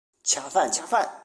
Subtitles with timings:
[0.23, 0.49] 恰
[0.87, 1.17] 饭